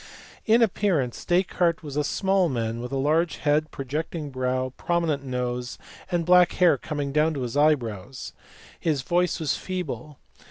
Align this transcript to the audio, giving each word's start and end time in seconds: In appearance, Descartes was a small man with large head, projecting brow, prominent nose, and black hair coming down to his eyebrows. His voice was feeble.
In 0.47 0.63
appearance, 0.63 1.23
Descartes 1.25 1.83
was 1.83 1.95
a 1.95 2.03
small 2.03 2.49
man 2.49 2.81
with 2.81 2.91
large 2.91 3.35
head, 3.37 3.69
projecting 3.69 4.31
brow, 4.31 4.73
prominent 4.75 5.23
nose, 5.23 5.77
and 6.09 6.25
black 6.25 6.53
hair 6.53 6.75
coming 6.75 7.11
down 7.11 7.35
to 7.35 7.41
his 7.43 7.55
eyebrows. 7.55 8.33
His 8.79 9.03
voice 9.03 9.39
was 9.39 9.55
feeble. 9.55 10.17